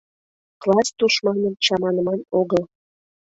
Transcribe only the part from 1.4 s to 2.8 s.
чаманыман огыл!